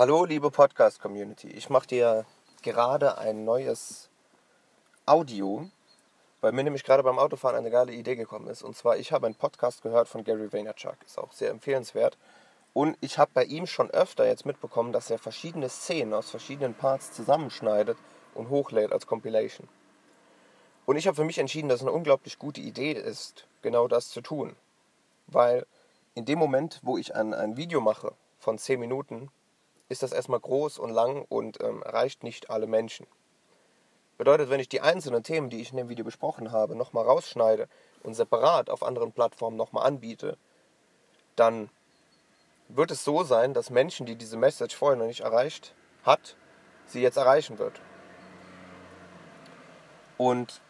Hallo, 0.00 0.24
liebe 0.24 0.50
Podcast-Community. 0.50 1.48
Ich 1.48 1.68
mache 1.68 1.86
dir 1.86 2.24
gerade 2.62 3.18
ein 3.18 3.44
neues 3.44 4.08
Audio, 5.04 5.68
weil 6.40 6.52
mir 6.52 6.64
nämlich 6.64 6.84
gerade 6.84 7.02
beim 7.02 7.18
Autofahren 7.18 7.58
eine 7.58 7.70
geile 7.70 7.92
Idee 7.92 8.16
gekommen 8.16 8.48
ist. 8.48 8.62
Und 8.62 8.74
zwar, 8.74 8.96
ich 8.96 9.12
habe 9.12 9.26
einen 9.26 9.34
Podcast 9.34 9.82
gehört 9.82 10.08
von 10.08 10.24
Gary 10.24 10.50
Vaynerchuk. 10.50 10.96
Ist 11.04 11.18
auch 11.18 11.32
sehr 11.32 11.50
empfehlenswert. 11.50 12.16
Und 12.72 12.96
ich 13.02 13.18
habe 13.18 13.30
bei 13.34 13.44
ihm 13.44 13.66
schon 13.66 13.90
öfter 13.90 14.26
jetzt 14.26 14.46
mitbekommen, 14.46 14.94
dass 14.94 15.10
er 15.10 15.18
verschiedene 15.18 15.68
Szenen 15.68 16.14
aus 16.14 16.30
verschiedenen 16.30 16.72
Parts 16.72 17.12
zusammenschneidet 17.12 17.98
und 18.34 18.48
hochlädt 18.48 18.92
als 18.92 19.06
Compilation. 19.06 19.68
Und 20.86 20.96
ich 20.96 21.08
habe 21.08 21.16
für 21.16 21.24
mich 21.24 21.36
entschieden, 21.36 21.68
dass 21.68 21.82
es 21.82 21.86
eine 21.86 21.92
unglaublich 21.94 22.38
gute 22.38 22.62
Idee 22.62 22.92
ist, 22.92 23.46
genau 23.60 23.86
das 23.86 24.08
zu 24.08 24.22
tun. 24.22 24.56
Weil 25.26 25.66
in 26.14 26.24
dem 26.24 26.38
Moment, 26.38 26.80
wo 26.82 26.96
ich 26.96 27.14
ein, 27.14 27.34
ein 27.34 27.58
Video 27.58 27.82
mache 27.82 28.14
von 28.38 28.56
10 28.56 28.80
Minuten, 28.80 29.30
ist 29.90 30.02
das 30.02 30.12
erstmal 30.12 30.40
groß 30.40 30.78
und 30.78 30.90
lang 30.90 31.26
und 31.28 31.60
ähm, 31.60 31.82
erreicht 31.82 32.22
nicht 32.22 32.48
alle 32.48 32.66
Menschen. 32.66 33.06
Bedeutet, 34.16 34.48
wenn 34.48 34.60
ich 34.60 34.68
die 34.68 34.80
einzelnen 34.80 35.24
Themen, 35.24 35.50
die 35.50 35.60
ich 35.60 35.72
in 35.72 35.76
dem 35.76 35.88
Video 35.88 36.04
besprochen 36.04 36.52
habe, 36.52 36.76
nochmal 36.76 37.04
rausschneide 37.04 37.68
und 38.02 38.14
separat 38.14 38.70
auf 38.70 38.82
anderen 38.82 39.12
Plattformen 39.12 39.56
nochmal 39.56 39.86
anbiete, 39.86 40.38
dann 41.36 41.70
wird 42.68 42.92
es 42.92 43.02
so 43.02 43.24
sein, 43.24 43.52
dass 43.52 43.70
Menschen, 43.70 44.06
die 44.06 44.14
diese 44.14 44.36
Message 44.36 44.76
vorher 44.76 44.96
noch 44.96 45.06
nicht 45.06 45.20
erreicht 45.20 45.74
hat, 46.04 46.36
sie 46.86 47.02
jetzt 47.02 47.16
erreichen 47.16 47.58
wird. 47.58 47.80
Und 50.18 50.60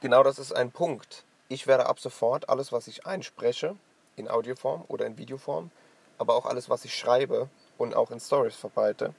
genau 0.00 0.22
das 0.22 0.38
ist 0.38 0.52
ein 0.52 0.70
Punkt. 0.70 1.24
Ich 1.48 1.66
werde 1.66 1.86
ab 1.86 1.98
sofort 1.98 2.50
alles, 2.50 2.72
was 2.72 2.88
ich 2.88 3.06
einspreche, 3.06 3.76
in 4.16 4.28
Audioform 4.28 4.84
oder 4.88 5.06
in 5.06 5.16
Videoform, 5.16 5.70
aber 6.18 6.34
auch 6.34 6.44
alles, 6.44 6.68
was 6.68 6.84
ich 6.84 6.94
schreibe, 6.94 7.48
und 7.78 7.94
auch 7.94 8.10
in 8.10 8.20
Stories 8.20 8.56
verbreite, 8.56 9.14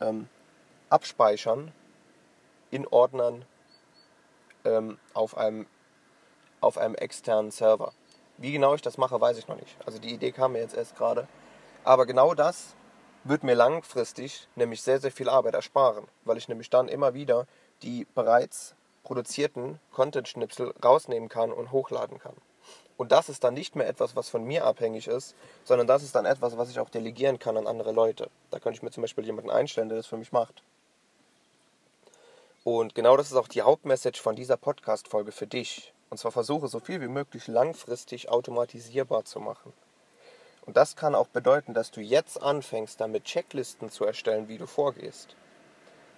ähm, 0.00 0.28
abspeichern 0.88 1.72
in 2.70 2.86
Ordnern 2.86 3.44
ähm, 4.64 4.98
auf, 5.14 5.36
einem, 5.36 5.66
auf 6.60 6.78
einem 6.78 6.94
externen 6.94 7.50
Server. 7.50 7.92
Wie 8.38 8.52
genau 8.52 8.74
ich 8.74 8.82
das 8.82 8.98
mache, 8.98 9.20
weiß 9.20 9.38
ich 9.38 9.48
noch 9.48 9.56
nicht. 9.56 9.76
Also 9.84 9.98
die 9.98 10.14
Idee 10.14 10.32
kam 10.32 10.52
mir 10.52 10.60
jetzt 10.60 10.76
erst 10.76 10.96
gerade. 10.96 11.28
Aber 11.84 12.06
genau 12.06 12.34
das 12.34 12.74
wird 13.24 13.42
mir 13.42 13.54
langfristig 13.54 14.48
nämlich 14.56 14.82
sehr, 14.82 15.00
sehr 15.00 15.12
viel 15.12 15.28
Arbeit 15.28 15.54
ersparen, 15.54 16.06
weil 16.24 16.38
ich 16.38 16.48
nämlich 16.48 16.70
dann 16.70 16.88
immer 16.88 17.14
wieder 17.14 17.46
die 17.82 18.06
bereits 18.14 18.74
produzierten 19.02 19.80
Content-Schnipsel 19.92 20.74
rausnehmen 20.82 21.28
kann 21.28 21.52
und 21.52 21.72
hochladen 21.72 22.18
kann. 22.18 22.36
Und 23.00 23.12
das 23.12 23.30
ist 23.30 23.44
dann 23.44 23.54
nicht 23.54 23.76
mehr 23.76 23.88
etwas, 23.88 24.14
was 24.14 24.28
von 24.28 24.44
mir 24.44 24.66
abhängig 24.66 25.08
ist, 25.08 25.34
sondern 25.64 25.86
das 25.86 26.02
ist 26.02 26.14
dann 26.14 26.26
etwas, 26.26 26.58
was 26.58 26.68
ich 26.68 26.78
auch 26.80 26.90
delegieren 26.90 27.38
kann 27.38 27.56
an 27.56 27.66
andere 27.66 27.92
Leute. 27.92 28.28
Da 28.50 28.58
könnte 28.58 28.76
ich 28.76 28.82
mir 28.82 28.90
zum 28.90 29.00
Beispiel 29.00 29.24
jemanden 29.24 29.48
einstellen, 29.48 29.88
der 29.88 29.96
das 29.96 30.06
für 30.06 30.18
mich 30.18 30.32
macht. 30.32 30.62
Und 32.62 32.94
genau 32.94 33.16
das 33.16 33.30
ist 33.30 33.38
auch 33.38 33.48
die 33.48 33.62
Hauptmessage 33.62 34.20
von 34.20 34.36
dieser 34.36 34.58
Podcast-Folge 34.58 35.32
für 35.32 35.46
dich. 35.46 35.94
Und 36.10 36.18
zwar 36.18 36.30
versuche 36.30 36.68
so 36.68 36.78
viel 36.78 37.00
wie 37.00 37.08
möglich 37.08 37.46
langfristig 37.46 38.28
automatisierbar 38.28 39.24
zu 39.24 39.40
machen. 39.40 39.72
Und 40.66 40.76
das 40.76 40.94
kann 40.94 41.14
auch 41.14 41.28
bedeuten, 41.28 41.72
dass 41.72 41.90
du 41.90 42.02
jetzt 42.02 42.42
anfängst, 42.42 43.00
damit 43.00 43.24
Checklisten 43.24 43.88
zu 43.88 44.04
erstellen, 44.04 44.46
wie 44.48 44.58
du 44.58 44.66
vorgehst. 44.66 45.36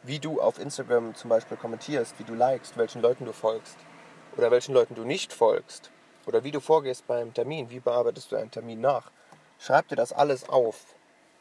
Wie 0.02 0.18
du 0.18 0.40
auf 0.40 0.58
Instagram 0.58 1.14
zum 1.14 1.30
Beispiel 1.30 1.56
kommentierst, 1.56 2.18
wie 2.18 2.24
du 2.24 2.34
likest, 2.34 2.76
welchen 2.76 3.02
Leuten 3.02 3.24
du 3.24 3.32
folgst 3.32 3.76
oder 4.36 4.50
welchen 4.50 4.74
Leuten 4.74 4.96
du 4.96 5.04
nicht 5.04 5.32
folgst 5.32 5.92
oder 6.26 6.44
wie 6.44 6.50
du 6.50 6.60
vorgehst 6.60 7.06
beim 7.06 7.34
Termin, 7.34 7.70
wie 7.70 7.80
bearbeitest 7.80 8.32
du 8.32 8.36
einen 8.36 8.50
Termin 8.50 8.80
nach. 8.80 9.10
Schreib 9.58 9.88
dir 9.88 9.96
das 9.96 10.12
alles 10.12 10.48
auf. 10.48 10.84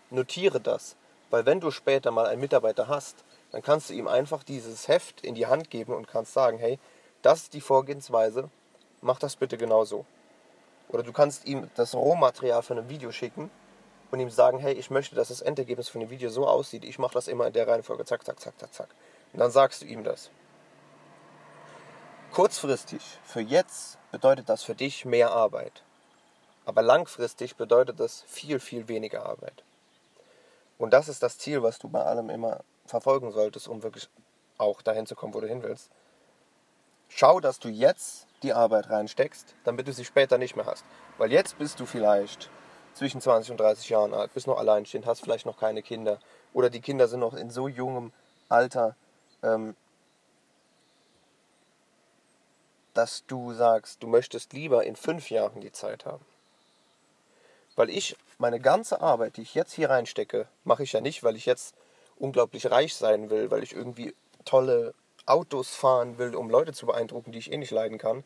Notiere 0.10 0.60
das, 0.60 0.96
weil 1.30 1.46
wenn 1.46 1.60
du 1.60 1.72
später 1.72 2.12
mal 2.12 2.28
einen 2.28 2.42
Mitarbeiter 2.42 2.88
hast, 2.88 3.24
dann 3.52 3.62
kannst 3.62 3.90
du 3.90 3.94
ihm 3.94 4.08
einfach 4.08 4.44
dieses 4.44 4.88
Heft 4.88 5.22
in 5.22 5.36
die 5.36 5.48
Hand 5.48 5.70
geben 5.70 5.94
und 5.94 6.08
kannst 6.08 6.34
sagen, 6.34 6.58
hey, 6.58 6.80
das 7.22 7.44
ist 7.44 7.54
die 7.54 7.62
Vorgehensweise, 7.62 8.50
mach 9.02 9.20
das 9.20 9.36
bitte 9.36 9.58
genau 9.58 9.86
so. 9.86 10.06
Oder 10.90 11.04
du 11.04 11.14
kannst 11.14 11.46
ihm 11.46 11.70
das 11.76 11.96
Rohmaterial 11.96 12.64
von 12.64 12.78
einem 12.78 12.90
Video 12.90 13.12
schicken 13.12 13.50
und 14.12 14.20
ihm 14.20 14.30
sagen, 14.30 14.60
hey, 14.60 14.74
ich 14.74 14.90
möchte, 14.90 15.16
dass 15.16 15.30
das 15.30 15.42
Endergebnis 15.42 15.90
von 15.90 16.02
dem 16.02 16.10
Video 16.10 16.30
so 16.30 16.46
aussieht, 16.46 16.84
ich 16.84 17.00
mache 17.00 17.14
das 17.14 17.28
immer 17.28 17.48
in 17.48 17.54
der 17.54 17.68
Reihenfolge, 17.68 18.06
zack, 18.06 18.26
zack, 18.26 18.40
zack, 18.40 18.60
zack, 18.60 18.74
zack. 18.74 18.90
Und 19.34 19.40
dann 19.40 19.52
sagst 19.52 19.82
du 19.82 19.86
ihm 19.86 20.04
das. 20.04 20.30
Kurzfristig, 22.32 23.02
für 23.26 23.42
jetzt, 23.42 23.98
bedeutet 24.14 24.48
das 24.48 24.64
für 24.64 24.74
dich 24.74 25.04
mehr 25.04 25.32
Arbeit. 25.32 25.84
Aber 26.64 26.82
langfristig 26.82 27.58
bedeutet 27.58 28.00
das 28.00 28.24
viel, 28.26 28.62
viel 28.62 28.88
weniger 28.88 29.26
Arbeit. 29.26 29.66
Und 30.78 30.94
das 30.94 31.10
ist 31.10 31.22
das 31.24 31.38
Ziel, 31.38 31.62
was 31.62 31.78
du 31.78 31.90
bei 31.90 32.02
allem 32.02 32.30
immer 32.30 32.62
verfolgen 32.86 33.34
solltest, 33.34 33.68
um 33.68 33.84
wirklich 33.84 34.08
auch 34.58 34.82
dahin 34.82 35.06
zu 35.06 35.14
kommen, 35.14 35.34
wo 35.34 35.42
du 35.42 35.48
hin 35.48 35.62
willst. 35.62 35.90
Schau, 37.10 37.42
dass 37.42 37.60
du 37.60 37.68
jetzt 37.68 38.28
die 38.44 38.54
Arbeit 38.54 38.90
reinsteckst, 38.90 39.54
damit 39.66 39.90
du 39.90 39.92
sie 39.92 40.06
später 40.06 40.38
nicht 40.38 40.56
mehr 40.56 40.66
hast. 40.66 40.86
Weil 41.18 41.34
jetzt 41.34 41.58
bist 41.58 41.82
du 41.82 41.86
vielleicht 41.86 42.50
zwischen 42.94 43.20
20 43.20 43.52
und 43.52 43.60
30 43.60 43.90
Jahren 43.90 44.14
alt, 44.14 44.34
bist 44.34 44.48
noch 44.48 44.58
alleinstehend, 44.58 45.06
hast 45.06 45.20
vielleicht 45.20 45.46
noch 45.46 45.60
keine 45.60 45.84
Kinder 45.84 46.18
oder 46.54 46.70
die 46.70 46.80
Kinder 46.80 47.10
sind 47.10 47.20
noch 47.20 47.34
in 47.34 47.50
so 47.50 47.68
jungem 47.68 48.14
Alter, 48.48 48.96
ähm, 49.44 49.76
dass 52.94 53.26
du 53.28 53.54
sagst, 53.54 54.04
du 54.04 54.08
möchtest 54.08 54.54
lieber 54.54 54.84
in 54.86 54.96
fünf 54.96 55.30
Jahren 55.30 55.62
die 55.62 55.72
Zeit 55.72 56.06
haben. 56.06 56.26
Weil 57.76 57.90
ich 57.90 58.16
meine 58.38 58.60
ganze 58.60 59.02
Arbeit, 59.02 59.38
die 59.38 59.44
ich 59.44 59.56
jetzt 59.56 59.74
hier 59.74 59.90
reinstecke, 59.90 60.48
mache 60.64 60.84
ich 60.84 60.92
ja 60.94 61.02
nicht, 61.02 61.24
weil 61.24 61.36
ich 61.36 61.46
jetzt 61.46 61.76
unglaublich 62.18 62.70
reich 62.70 62.96
sein 62.96 63.30
will, 63.30 63.50
weil 63.50 63.64
ich 63.64 63.74
irgendwie 63.74 64.14
tolle 64.46 64.94
Autos 65.26 65.76
fahren 65.76 66.18
will, 66.18 66.36
um 66.36 66.50
Leute 66.50 66.74
zu 66.74 66.86
beeindrucken, 66.86 67.32
die 67.32 67.40
ich 67.40 67.52
eh 67.52 67.58
nicht 67.58 67.72
leiden 67.72 67.98
kann. 67.98 68.24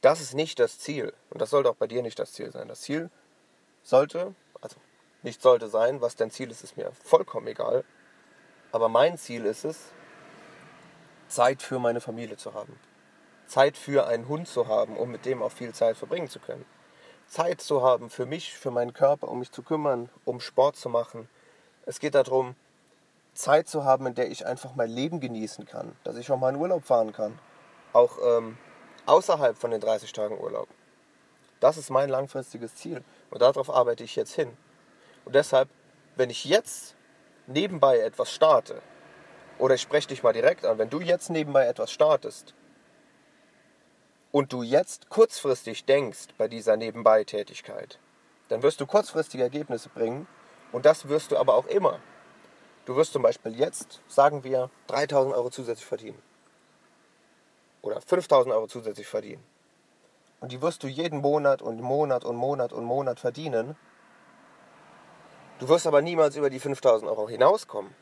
Das 0.00 0.20
ist 0.20 0.34
nicht 0.34 0.58
das 0.58 0.78
Ziel. 0.78 1.12
Und 1.30 1.42
das 1.42 1.50
sollte 1.50 1.68
auch 1.70 1.76
bei 1.76 1.86
dir 1.86 2.02
nicht 2.02 2.18
das 2.18 2.32
Ziel 2.32 2.50
sein. 2.52 2.68
Das 2.68 2.80
Ziel 2.80 3.10
sollte, 3.82 4.34
also 4.60 4.76
nicht 5.22 5.42
sollte 5.42 5.68
sein, 5.68 6.00
was 6.00 6.16
dein 6.16 6.30
Ziel 6.30 6.50
ist, 6.50 6.62
ist 6.62 6.76
mir 6.76 6.92
vollkommen 6.92 7.48
egal. 7.48 7.84
Aber 8.72 8.88
mein 8.88 9.18
Ziel 9.18 9.44
ist 9.44 9.64
es, 9.64 9.92
Zeit 11.28 11.62
für 11.62 11.78
meine 11.78 12.00
Familie 12.00 12.36
zu 12.36 12.54
haben. 12.54 12.78
Zeit 13.46 13.76
für 13.76 14.06
einen 14.06 14.28
Hund 14.28 14.48
zu 14.48 14.68
haben, 14.68 14.96
um 14.96 15.10
mit 15.10 15.24
dem 15.24 15.42
auch 15.42 15.52
viel 15.52 15.72
Zeit 15.72 15.96
verbringen 15.96 16.28
zu 16.28 16.40
können. 16.40 16.64
Zeit 17.26 17.60
zu 17.60 17.82
haben 17.82 18.10
für 18.10 18.26
mich, 18.26 18.56
für 18.56 18.70
meinen 18.70 18.92
Körper, 18.92 19.28
um 19.28 19.40
mich 19.40 19.50
zu 19.50 19.62
kümmern, 19.62 20.08
um 20.24 20.40
Sport 20.40 20.76
zu 20.76 20.88
machen. 20.88 21.28
Es 21.84 21.98
geht 21.98 22.14
darum, 22.14 22.54
Zeit 23.34 23.68
zu 23.68 23.84
haben, 23.84 24.06
in 24.06 24.14
der 24.14 24.30
ich 24.30 24.46
einfach 24.46 24.74
mein 24.74 24.90
Leben 24.90 25.20
genießen 25.20 25.66
kann, 25.66 25.94
dass 26.04 26.16
ich 26.16 26.30
auch 26.30 26.38
mal 26.38 26.50
in 26.50 26.60
Urlaub 26.60 26.84
fahren 26.84 27.12
kann. 27.12 27.38
Auch 27.92 28.18
ähm, 28.24 28.56
außerhalb 29.06 29.56
von 29.56 29.70
den 29.70 29.80
30 29.80 30.12
Tagen 30.12 30.38
Urlaub. 30.38 30.68
Das 31.60 31.76
ist 31.76 31.90
mein 31.90 32.08
langfristiges 32.08 32.74
Ziel 32.74 33.02
und 33.30 33.42
darauf 33.42 33.70
arbeite 33.70 34.04
ich 34.04 34.16
jetzt 34.16 34.34
hin. 34.34 34.56
Und 35.24 35.34
deshalb, 35.34 35.68
wenn 36.16 36.30
ich 36.30 36.44
jetzt 36.44 36.94
nebenbei 37.46 37.98
etwas 37.98 38.32
starte, 38.32 38.82
oder 39.58 39.74
ich 39.74 39.82
spreche 39.82 40.08
dich 40.08 40.22
mal 40.22 40.32
direkt 40.32 40.66
an, 40.66 40.78
wenn 40.78 40.90
du 40.90 41.00
jetzt 41.00 41.30
nebenbei 41.30 41.66
etwas 41.66 41.90
startest, 41.90 42.54
und 44.36 44.52
du 44.52 44.62
jetzt 44.62 45.08
kurzfristig 45.08 45.86
denkst 45.86 46.26
bei 46.36 46.46
dieser 46.46 46.76
Nebenbei-Tätigkeit, 46.76 47.98
dann 48.50 48.62
wirst 48.62 48.78
du 48.82 48.86
kurzfristige 48.86 49.42
Ergebnisse 49.42 49.88
bringen 49.88 50.26
und 50.72 50.84
das 50.84 51.08
wirst 51.08 51.30
du 51.30 51.38
aber 51.38 51.54
auch 51.54 51.64
immer. 51.64 52.00
Du 52.84 52.96
wirst 52.96 53.14
zum 53.14 53.22
Beispiel 53.22 53.58
jetzt, 53.58 54.02
sagen 54.08 54.44
wir, 54.44 54.68
3000 54.88 55.34
Euro 55.34 55.48
zusätzlich 55.48 55.86
verdienen 55.86 56.20
oder 57.80 57.98
5000 58.02 58.54
Euro 58.54 58.66
zusätzlich 58.66 59.06
verdienen. 59.06 59.42
Und 60.40 60.52
die 60.52 60.60
wirst 60.60 60.82
du 60.82 60.86
jeden 60.86 61.22
Monat 61.22 61.62
und 61.62 61.80
Monat 61.80 62.26
und 62.26 62.36
Monat 62.36 62.74
und 62.74 62.84
Monat 62.84 63.18
verdienen. 63.18 63.74
Du 65.60 65.68
wirst 65.70 65.86
aber 65.86 66.02
niemals 66.02 66.36
über 66.36 66.50
die 66.50 66.60
5000 66.60 67.10
Euro 67.10 67.26
hinauskommen. 67.26 67.94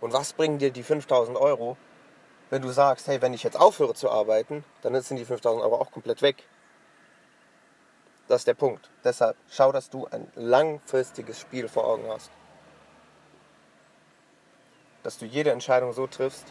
Und 0.00 0.12
was 0.12 0.32
bringen 0.32 0.58
dir 0.58 0.72
die 0.72 0.82
5000 0.82 1.38
Euro, 1.38 1.76
wenn 2.50 2.62
du 2.62 2.70
sagst, 2.70 3.06
hey, 3.08 3.20
wenn 3.22 3.34
ich 3.34 3.42
jetzt 3.42 3.58
aufhöre 3.58 3.94
zu 3.94 4.10
arbeiten, 4.10 4.64
dann 4.82 5.00
sind 5.00 5.16
die 5.16 5.24
5000 5.24 5.62
Euro 5.62 5.76
auch 5.76 5.90
komplett 5.90 6.22
weg. 6.22 6.44
Das 8.28 8.42
ist 8.42 8.46
der 8.46 8.54
Punkt. 8.54 8.90
Deshalb 9.02 9.36
schau, 9.50 9.72
dass 9.72 9.90
du 9.90 10.06
ein 10.06 10.30
langfristiges 10.34 11.40
Spiel 11.40 11.68
vor 11.68 11.86
Augen 11.86 12.08
hast. 12.08 12.30
Dass 15.02 15.18
du 15.18 15.26
jede 15.26 15.50
Entscheidung 15.50 15.92
so 15.92 16.06
triffst, 16.06 16.46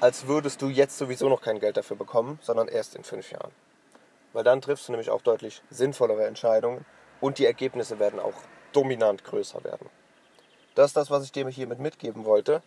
als 0.00 0.28
würdest 0.28 0.62
du 0.62 0.68
jetzt 0.68 0.96
sowieso 0.96 1.28
noch 1.28 1.42
kein 1.42 1.58
Geld 1.58 1.76
dafür 1.76 1.96
bekommen, 1.96 2.38
sondern 2.42 2.68
erst 2.68 2.94
in 2.94 3.02
fünf 3.02 3.32
Jahren. 3.32 3.50
Weil 4.32 4.44
dann 4.44 4.60
triffst 4.60 4.86
du 4.86 4.92
nämlich 4.92 5.10
auch 5.10 5.22
deutlich 5.22 5.62
sinnvollere 5.70 6.26
Entscheidungen 6.26 6.84
und 7.20 7.38
die 7.38 7.46
Ergebnisse 7.46 7.98
werden 7.98 8.20
auch 8.20 8.34
dominant 8.72 9.24
größer 9.24 9.64
werden. 9.64 9.88
Das 10.76 10.88
ist 10.90 10.96
das, 10.96 11.10
was 11.10 11.24
ich 11.24 11.32
dir 11.32 11.48
hiermit 11.48 11.80
mitgeben 11.80 12.24
wollte. 12.24 12.62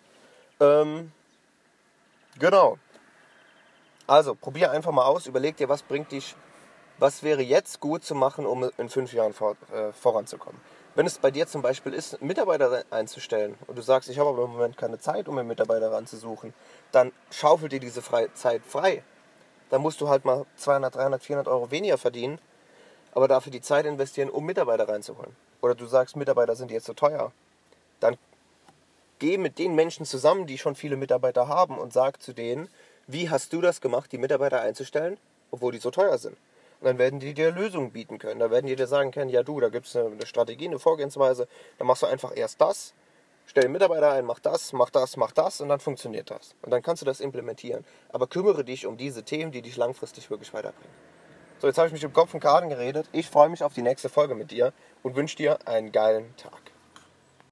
Ähm, 0.59 1.13
Genau. 2.39 2.77
Also, 4.07 4.35
probier 4.35 4.71
einfach 4.71 4.91
mal 4.91 5.05
aus, 5.05 5.27
überleg 5.27 5.57
dir, 5.57 5.69
was 5.69 5.83
bringt 5.83 6.11
dich, 6.11 6.35
was 6.97 7.23
wäre 7.23 7.41
jetzt 7.41 7.79
gut 7.79 8.03
zu 8.03 8.13
machen, 8.15 8.45
um 8.45 8.69
in 8.77 8.89
fünf 8.89 9.13
Jahren 9.13 9.33
vor, 9.33 9.55
äh, 9.73 9.91
voranzukommen. 9.93 10.59
Wenn 10.93 11.05
es 11.05 11.17
bei 11.17 11.31
dir 11.31 11.47
zum 11.47 11.61
Beispiel 11.61 11.93
ist, 11.93 12.21
Mitarbeiter 12.21 12.83
einzustellen 12.89 13.55
und 13.67 13.77
du 13.77 13.81
sagst, 13.81 14.09
ich 14.09 14.19
habe 14.19 14.29
aber 14.29 14.43
im 14.43 14.51
Moment 14.51 14.77
keine 14.77 14.99
Zeit, 14.99 15.29
um 15.29 15.37
einen 15.37 15.47
Mitarbeiter 15.47 15.91
ranzusuchen, 15.91 16.53
dann 16.91 17.13
schaufel 17.31 17.69
dir 17.69 17.79
diese 17.79 18.01
Fre 18.01 18.33
Zeit 18.33 18.61
frei. 18.65 19.01
Dann 19.69 19.81
musst 19.81 20.01
du 20.01 20.09
halt 20.09 20.25
mal 20.25 20.45
200, 20.57 20.93
300, 20.93 21.23
400 21.23 21.47
Euro 21.47 21.71
weniger 21.71 21.97
verdienen, 21.97 22.39
aber 23.13 23.29
dafür 23.29 23.51
die 23.53 23.61
Zeit 23.61 23.85
investieren, 23.85 24.29
um 24.29 24.45
Mitarbeiter 24.45 24.89
reinzuholen. 24.89 25.33
Oder 25.61 25.75
du 25.75 25.85
sagst, 25.85 26.17
Mitarbeiter 26.17 26.57
sind 26.57 26.71
jetzt 26.71 26.87
so 26.87 26.93
teuer. 26.93 27.31
Dann 28.01 28.17
geh 29.21 29.37
mit 29.37 29.59
den 29.59 29.75
Menschen 29.75 30.05
zusammen, 30.05 30.47
die 30.47 30.57
schon 30.57 30.75
viele 30.75 30.97
Mitarbeiter 30.97 31.47
haben 31.47 31.77
und 31.77 31.93
sag 31.93 32.21
zu 32.21 32.33
denen, 32.33 32.67
wie 33.05 33.29
hast 33.29 33.53
du 33.53 33.61
das 33.61 33.79
gemacht, 33.79 34.11
die 34.11 34.17
Mitarbeiter 34.17 34.59
einzustellen, 34.61 35.17
obwohl 35.51 35.71
die 35.71 35.77
so 35.77 35.91
teuer 35.91 36.17
sind? 36.17 36.35
Und 36.79 36.87
dann 36.87 36.97
werden 36.97 37.19
die 37.19 37.35
dir 37.35 37.51
Lösungen 37.51 37.91
bieten 37.91 38.17
können. 38.17 38.39
Da 38.39 38.49
werden 38.49 38.65
die 38.65 38.75
dir 38.75 38.87
sagen 38.87 39.11
können, 39.11 39.29
ja 39.29 39.43
du, 39.43 39.59
da 39.59 39.69
gibt 39.69 39.85
es 39.85 39.95
eine, 39.95 40.07
eine 40.07 40.25
Strategie, 40.25 40.67
eine 40.67 40.79
Vorgehensweise. 40.79 41.47
Dann 41.77 41.85
machst 41.85 42.01
du 42.01 42.07
einfach 42.07 42.35
erst 42.35 42.59
das, 42.59 42.95
stell 43.45 43.61
den 43.61 43.71
Mitarbeiter 43.71 44.11
ein, 44.11 44.25
mach 44.25 44.39
das, 44.39 44.73
mach 44.73 44.89
das, 44.89 45.15
mach 45.17 45.31
das 45.31 45.61
und 45.61 45.69
dann 45.69 45.79
funktioniert 45.79 46.31
das. 46.31 46.55
Und 46.63 46.71
dann 46.71 46.81
kannst 46.81 47.03
du 47.03 47.05
das 47.05 47.19
implementieren. 47.19 47.85
Aber 48.09 48.25
kümmere 48.25 48.65
dich 48.65 48.87
um 48.87 48.97
diese 48.97 49.21
Themen, 49.21 49.51
die 49.51 49.61
dich 49.61 49.77
langfristig 49.77 50.31
wirklich 50.31 50.51
weiterbringen. 50.51 50.95
So, 51.59 51.67
jetzt 51.67 51.77
habe 51.77 51.85
ich 51.85 51.93
mich 51.93 52.03
im 52.03 52.13
Kopf 52.13 52.33
und 52.33 52.39
Karten 52.39 52.69
geredet. 52.69 53.07
Ich 53.11 53.29
freue 53.29 53.49
mich 53.49 53.63
auf 53.63 53.75
die 53.75 53.83
nächste 53.83 54.09
Folge 54.09 54.33
mit 54.33 54.49
dir 54.49 54.73
und 55.03 55.15
wünsche 55.15 55.37
dir 55.37 55.59
einen 55.67 55.91
geilen 55.91 56.35
Tag. 56.37 56.71